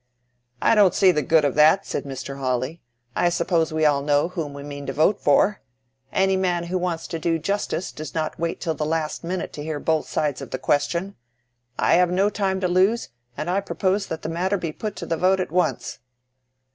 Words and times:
"I 0.63 0.73
don't 0.73 0.95
see 0.95 1.11
the 1.11 1.21
good 1.21 1.45
of 1.45 1.53
that," 1.53 1.85
said 1.85 2.05
Mr. 2.05 2.39
Hawley. 2.39 2.81
"I 3.15 3.29
suppose 3.29 3.71
we 3.71 3.85
all 3.85 4.01
know 4.01 4.29
whom 4.29 4.51
we 4.51 4.63
mean 4.63 4.87
to 4.87 4.93
vote 4.93 5.21
for. 5.21 5.61
Any 6.11 6.35
man 6.35 6.63
who 6.63 6.79
wants 6.79 7.05
to 7.05 7.19
do 7.19 7.37
justice 7.37 7.91
does 7.91 8.15
not 8.15 8.39
wait 8.39 8.59
till 8.59 8.73
the 8.73 8.83
last 8.83 9.23
minute 9.23 9.53
to 9.53 9.61
hear 9.63 9.79
both 9.79 10.09
sides 10.09 10.41
of 10.41 10.49
the 10.49 10.57
question. 10.57 11.17
I 11.77 11.97
have 11.97 12.09
no 12.09 12.31
time 12.31 12.59
to 12.61 12.67
lose, 12.67 13.09
and 13.37 13.47
I 13.47 13.61
propose 13.61 14.07
that 14.07 14.23
the 14.23 14.29
matter 14.29 14.57
be 14.57 14.71
put 14.71 14.95
to 14.95 15.05
the 15.05 15.17
vote 15.17 15.39
at 15.39 15.51
once." 15.51 15.99